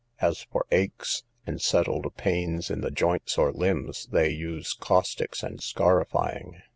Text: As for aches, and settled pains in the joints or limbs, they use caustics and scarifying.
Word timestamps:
As 0.19 0.41
for 0.41 0.65
aches, 0.71 1.25
and 1.45 1.61
settled 1.61 2.07
pains 2.17 2.71
in 2.71 2.81
the 2.81 2.89
joints 2.89 3.37
or 3.37 3.51
limbs, 3.51 4.07
they 4.07 4.29
use 4.31 4.73
caustics 4.73 5.43
and 5.43 5.61
scarifying. 5.61 6.59